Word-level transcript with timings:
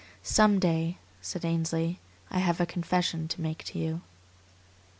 "Some 0.23 0.57
day," 0.57 0.97
said 1.21 1.45
Ainsley, 1.45 1.99
"I 2.31 2.39
have 2.39 2.59
a 2.59 2.65
confession 2.65 3.27
to 3.27 3.39
make 3.41 3.63
to 3.65 3.77
you." 3.77 4.01